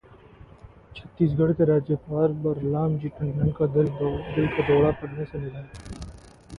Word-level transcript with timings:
छत्तीसगढ़ 0.91 1.51
के 1.53 1.65
राज्यपाल 1.65 2.33
बलराम 2.45 2.97
जी 2.99 3.09
टंडन 3.19 3.51
का 3.59 3.65
दिल 3.75 3.87
का 3.97 4.67
दौरा 4.67 4.91
पड़ने 5.01 5.25
से 5.25 5.39
निधन 5.39 5.69